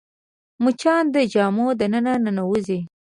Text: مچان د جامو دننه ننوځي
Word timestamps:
مچان 0.63 1.03
د 1.13 1.15
جامو 1.33 1.67
دننه 1.79 2.13
ننوځي 2.23 2.79